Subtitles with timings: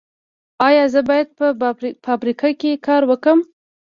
[0.67, 1.47] ایا زه باید په
[2.05, 3.39] فابریکه کې کار وکړم؟